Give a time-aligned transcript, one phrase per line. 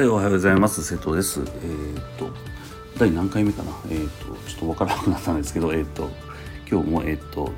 [0.00, 0.82] はい、おはようございます。
[0.82, 1.40] 瀬戸です。
[1.40, 2.30] えーっと、
[2.98, 3.70] 第何回目かな？
[3.90, 6.08] えーっと、ちょっとわからなくなったんですけど、えーっと、
[6.66, 7.52] 今日も、えっと、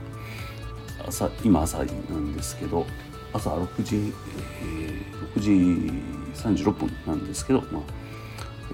[1.07, 2.85] 朝、今朝なんですけど、
[3.33, 4.13] 朝6時、
[4.61, 5.05] え、
[5.37, 5.51] 6時
[6.35, 7.83] 36分なんですけど、まあ、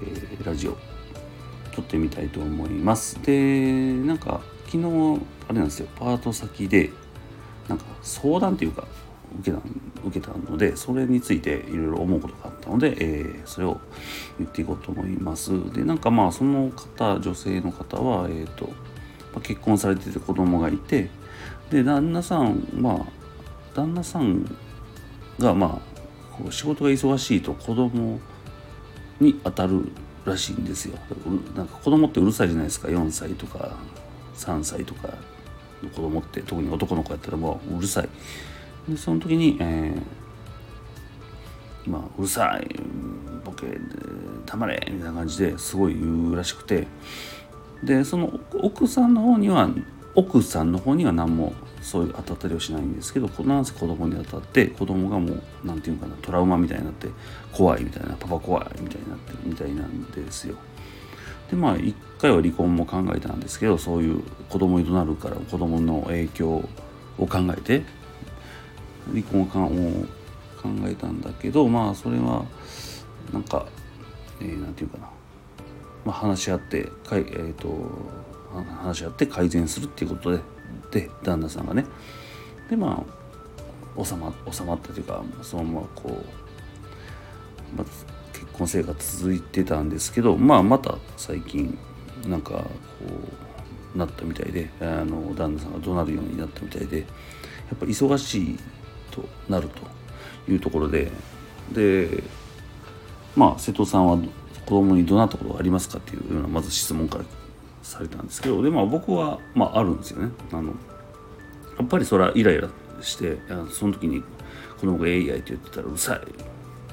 [0.01, 0.75] えラジオ
[1.71, 3.21] 撮ってみたいと思います。
[3.21, 6.89] で、なんか、昨日、あれなんですよ、パート先で、
[7.67, 8.87] なんか相談っていうか
[9.39, 9.63] 受けた
[10.05, 13.79] 受けたのでそれについていろいろ思うことがあったので、えーそれを
[14.37, 15.51] 言っていこうと思います。
[15.73, 21.09] でなんかまあその方女性の方は、えーとまあ結婚されてて子供がいて
[21.69, 23.05] で旦那さんまあ
[23.75, 24.49] 旦那さん
[25.37, 25.81] がま
[26.47, 28.19] あ仕事が忙しいと子供
[29.19, 29.89] に当たる
[30.25, 30.97] らしいんですよ。
[31.55, 32.87] なんか子供ってうるさいじゃないですか。
[32.87, 33.75] 4歳とか
[34.35, 35.09] 3歳とか
[35.83, 38.09] の子供って特に男の子やったらもううるさい。
[38.89, 40.19] でその時に、えー
[41.89, 42.67] 今うるさい
[43.43, 43.65] ボケ
[44.45, 46.85] 黙れみたいな感じですごい言うらしくて
[47.83, 49.69] でその奥さんの方には
[50.13, 57.07] 奥さんの方には何もそういう当たったりはしないんですけどこなんせ子供に当たって子供がもう何て言うかなトラウマみたいになって
[57.53, 60.55] 怖いみたいなパパ怖いみたいになってるみたいなんですよ。
[61.49, 66.49] でまあ一回は離婚も考えたんですけどそういう子供に怒鳴るから子供の影響
[67.17, 67.83] を考えて
[69.09, 72.45] 離婚を考えたんだけどまあそれは
[73.33, 73.65] なんか、
[74.41, 75.09] えーなんていうかな、
[76.05, 77.69] まあ、話し合ってかい、えー、と
[78.83, 80.39] 話し合って改善するっていうことで
[80.91, 81.85] で旦那さんがね。
[82.69, 83.03] でま
[83.97, 87.85] あ収ま収まったというかそのままこう、まあ、
[88.33, 91.77] 結婚生活続いてたんですけどまあまた最近
[92.27, 92.65] なんかこ
[93.95, 97.05] うなったみたいであの旦那さんが怒鳴るようになったみたいでや
[97.75, 98.59] っぱ忙しい
[99.09, 101.11] となるというところで
[101.71, 102.23] で
[103.35, 104.17] まあ瀬戸さんは
[104.65, 107.23] 子供に怒鳴ったことがありますかっていうようなまず質問から
[107.81, 110.31] されたんですけどでまあ僕はまああるんですよね。
[110.51, 110.73] あの
[111.77, 112.69] やっぱりそれはイライラ
[113.01, 113.37] して
[113.71, 114.21] その時に
[114.79, 116.33] 子供が「えいやい」って言ってたらうるさいって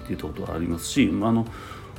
[0.09, 1.47] 言ったことはありますし、まあ、あの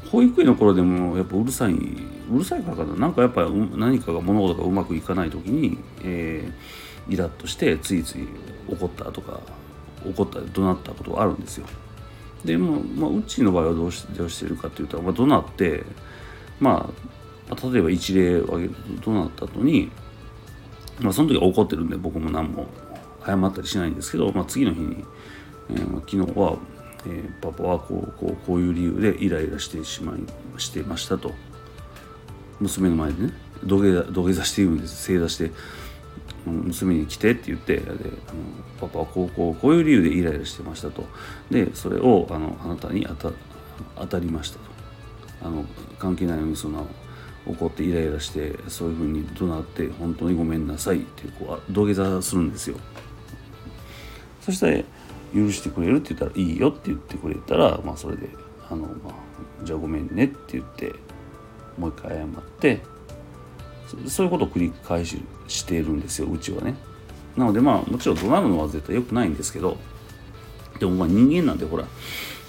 [0.09, 8.27] 保育園の頃でもやっぱうるさいうるさいからかななんかやっぱ何かが物事がうまくいかない時に、えーイラッとしてついつい
[8.69, 9.39] 怒ったとか
[10.09, 11.67] 怒ったり怒鳴ったことがあるんですよ。
[12.45, 15.83] でも、まあ、うちの場合はどうしどうしてるかっていうと、まあ、怒鳴って
[16.59, 16.89] ま
[17.49, 19.91] あ例えば一例を挙げると怒鳴った後に
[20.99, 22.67] まあその時は怒ってるんで僕も何も
[23.25, 25.03] 謝ったりしないんですけど、まあ、次の日に、
[25.71, 26.57] えー昨日は、
[27.05, 30.19] えーパパはこうこうこういう理由でイライラしてしまい
[30.59, 31.33] してましたと。
[32.59, 33.33] 娘の前でね。
[33.63, 35.03] 土下座土下座して言うんです。
[35.03, 35.51] 正座して
[36.51, 37.97] 娘に来てって言ってであの
[38.79, 41.05] パパはこうこうこういう理由でイライラしてましたと。
[41.51, 43.35] でそれをあのあなたに当た
[43.95, 44.77] 当たりましたと。
[45.43, 45.65] あの
[45.99, 46.87] 関係ないのにその
[47.45, 52.77] 怒ってイライラしてそういうふうに怒鳴って本当にごめんなさいってこうあ土下座するんですよ。
[54.41, 54.77] そしたら
[55.33, 58.29] 許してくれるって言ったらいいよって言ってくれたらまあそれで
[58.69, 59.13] あの、まあ、
[59.63, 60.93] じゃあごめんねって言って
[61.77, 62.27] もう一回謝っ
[62.59, 62.81] て
[64.07, 66.75] そういうことを繰り返ししているんですようちはね。
[67.35, 69.77] なのでまあもちろん怒鳴るのは絶対良くないんですけど
[70.79, 71.85] でもまあ人間なんでほら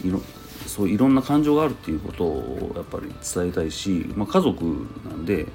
[0.05, 0.21] いろ
[0.67, 4.65] そういろんな感情があるっていうことをやっぱり伝えたいし、まあ、家族
[5.09, 5.47] なんで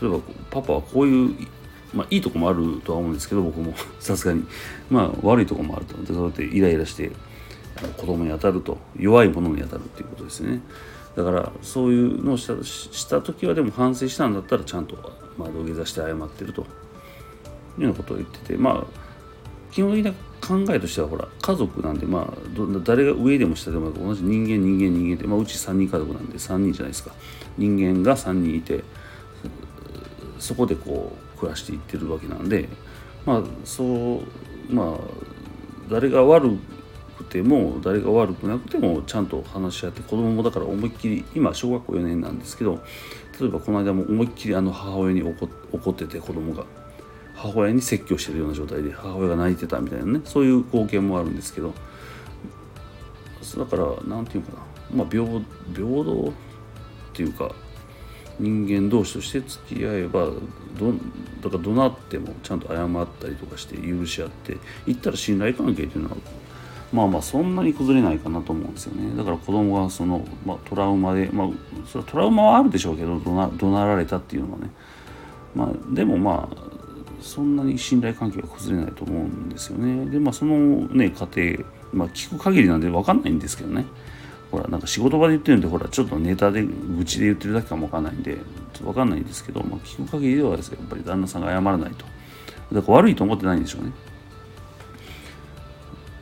[0.00, 0.18] 例えば
[0.50, 1.48] パパはこういう、
[1.94, 4.44] まあ、いいとこもあるとは思うんですけど僕も さすがに。
[4.90, 7.12] まあ悪いとこもあるとでそうやってイライラして
[7.76, 10.60] あの子供に当たると弱いものに当たるっていうことですね。
[11.16, 14.96] だからそういうのをしたした時はでも反省したんだったらちゃんと、
[15.36, 16.64] まあ、土下座して謝ってるとい
[17.78, 18.84] うようなことを言っててまあ
[19.70, 27.12] 基本的な考えとしてはほら家族なんでまあど誰が上でも下でも同じ人間人間人間って、まあ、うち3人家族なんで3人じゃないですか。
[27.58, 28.82] 人間が3人いて
[30.38, 32.68] そこでこう暮らしていってるわけなんで
[33.26, 33.84] まあそ
[34.70, 34.98] うまあ
[35.90, 36.58] 誰が悪
[37.22, 42.82] くても誰が悪くなくてもちゃんと話し合って子供もだから思いっきり今小学校4年なんですけど
[43.40, 46.64] 例えばこの間も思いっきりあの母親に怒ってて子供が
[47.34, 51.74] 母親に説教してるような状態で母親が泣いてたみたいなねそういう光景もあるんですけど
[53.56, 54.72] だから何て言うかな。
[54.94, 55.42] まあ平平
[56.04, 56.32] 等っ
[57.12, 57.54] ていうか
[58.38, 60.30] 人間同士として付き合えば
[60.78, 60.92] ど
[61.42, 66.16] だから怒鳴ってもちゃんと謝ったりとかして許し合っていったら信頼関係っていうのは
[66.92, 69.16] まあまあそんなに崩れないかなと思うんですよね。
[69.16, 71.48] だから子供がその、まあ、トラウマでまあ
[71.86, 74.70] それはトラウマはあるでしょうけど怒鳴られたっていうのはね。
[75.54, 76.56] まあでもまあ
[77.20, 80.06] そんなに信頼関係は崩れないと思うんですよね。
[80.10, 83.86] でまあそのね家庭まあ聞く限りなんで分かんないんですけどね。
[84.50, 92.04] ほらなんか仕事場で言ってるんでほらちょっとネタで愚痴で言ってるだけかもわかんないんでちょっとわかんないんですけど、まあ、聞く限りではですねやっぱり旦那さんが謝らないと。
[92.70, 93.92] だから悪いと思ってないんでしょうね。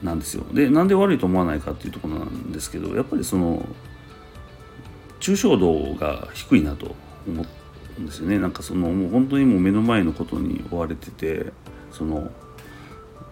[0.03, 0.45] なんですよ。
[0.53, 3.67] でなんで悪いと思わないかっていうところなんですけどやっぱりその
[5.21, 6.95] 抽象度が低いなと
[7.29, 7.45] 思
[7.99, 8.39] うんですよね。
[8.39, 11.53] なんかそのもう本当にもう目の前のことに追われてて
[11.93, 12.31] その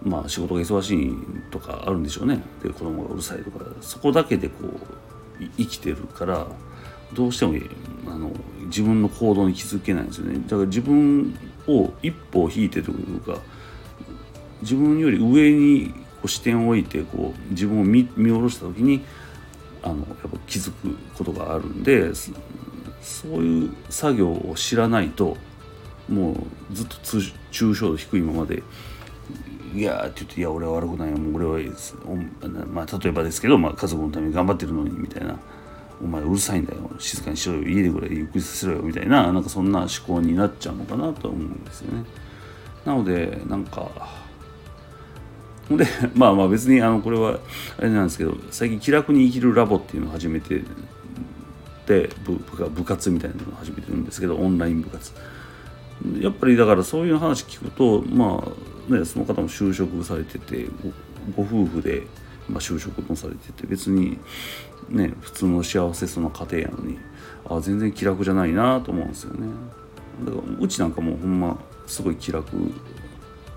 [0.03, 1.13] まあ仕事が忙しい
[1.51, 2.43] とかあるんでしょうね。
[2.61, 6.47] で子供がうるさいとかそこだけでこう生きてるから
[7.13, 7.55] どうしても
[8.07, 8.31] あの
[8.65, 10.39] 自分の行動に気づけないんですよね。
[10.45, 11.35] だから自分
[11.67, 13.39] を一歩引いてというか
[14.61, 19.03] 自分より上にこう視点を置いてこう自分を見見下ろした時に
[19.81, 22.13] あのやっぱ気づくことがあるんで
[23.01, 25.37] そういう作業を知らないと
[26.09, 26.31] も
[26.71, 28.63] うずっと抽象度低いままで
[29.73, 31.73] 「いや」って言って「いや俺は悪くないよもう俺は
[32.73, 35.37] まあ、例えばですけど、まあ、家族のために頑張ってるのに」みたいな
[36.03, 42.03] 「お前うるさいんだよ静かにしろよ家でぐらいゆっくりさせろよ」みたいななんかそんな思考になっちゃうのかなと思うんですよね。
[42.85, 43.89] なのでなんか
[45.69, 45.85] ほんで
[46.15, 47.39] まあまあ別にあのこれは
[47.77, 50.63] あれなんですけど最近気楽に生きるラボっていうのを始めて
[51.85, 55.13] で部部活みたいなのを始めてるんですけどオンライン部活。
[56.19, 58.43] やっぱりだからそういう話聞くとま
[58.89, 60.67] あねその方も就職されてて
[61.35, 62.03] ご夫婦で、
[62.47, 64.17] まあ、就職もされてて別に
[64.87, 66.97] ね普通の幸せそうな家庭やのに
[67.49, 69.47] あ全然気楽じゃないなと思うんですよね。
[70.25, 72.55] だからうちなんかもうほんますごい気楽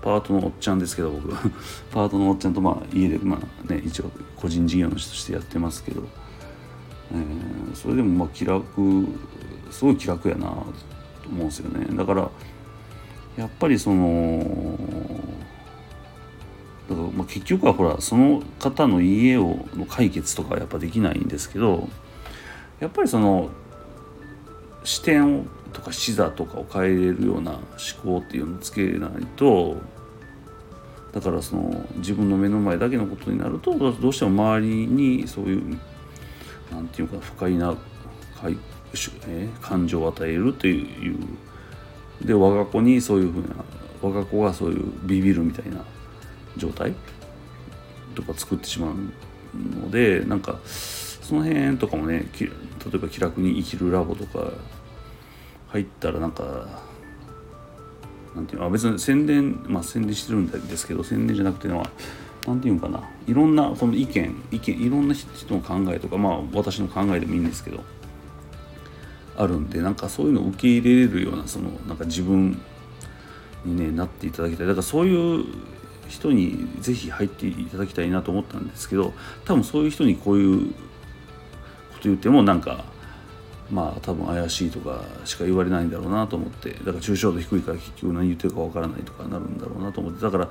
[0.03, 1.29] パートのおっちゃんですけど僕。
[1.91, 6.03] パートのおっちゃんとまあ家でまあね一応個人事業主としてやってますけど、
[7.13, 8.65] えー、それでもまあ気楽
[9.71, 10.55] すごい気楽やなと
[11.29, 11.87] 思うんですよね。
[11.95, 12.29] だから
[13.37, 14.43] やっぱりその
[16.89, 21.87] だからまあ結局はほらその方の家をの解決とかはやっぱできないんですけど
[22.81, 23.49] やっぱりその
[24.83, 27.61] 視点をとか視座とかを変えれるような思
[28.03, 29.77] 考っていうのをつけないと
[31.13, 35.79] だからその自分の目の前だけのことになるとどうしても周りにそういう
[36.71, 37.75] なんていうか不快な
[39.61, 41.17] 感情を与えるという
[42.25, 43.55] で我が子にそういうふうな
[44.01, 45.85] 我が子がそういうビビるみたいな
[46.57, 46.93] 状態
[48.15, 52.47] とか作ってしまうのでなんかその辺とかもね例
[52.93, 54.51] えば気楽に生きるラボとか
[55.69, 56.81] 入ったらなんか
[58.35, 61.89] なんていうの別に宣伝まあ宣伝してるんですけど宣伝じゃなくてのは
[62.47, 63.09] 何て言うかな。
[63.27, 67.83] いろんなこの意見意見いろんな人の考えとかまあ私の考えでもいいんですけど
[69.37, 72.61] あるんでなんかそういうのを受け入れれるようなそのなんか自分
[73.65, 74.67] に、ね、なっていただきたい。
[74.67, 75.45] だからそういう
[76.09, 79.13] 人にぜひ入っていただきたいなと思ったんですけど
[79.45, 80.73] 多分そういう人にこういうこ
[81.93, 82.83] と言ってもなんか
[83.71, 90.49] まあ多分怪しいとかしか言われないんだろうなと思ってだから抽象度低いから結局何言ってるかわからないとかなるんだろうなと思ってだから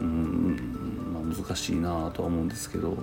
[0.00, 0.56] うん、
[1.12, 2.94] まあ、難しいなとは思うんですけどっ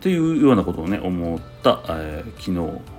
[0.00, 2.96] ていうようなことをね思った、えー、昨日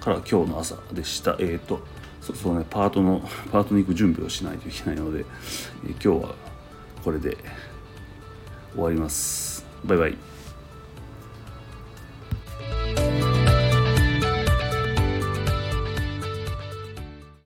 [0.00, 1.36] から今日の朝でした。
[1.40, 1.80] えっ、ー、と
[2.20, 3.20] そそうねパートの
[3.52, 5.24] パートに行く準備をしないといけないので、
[5.84, 6.34] えー、今日は
[7.04, 7.36] これで
[8.74, 9.66] 終わります。
[9.84, 10.35] バイバイ。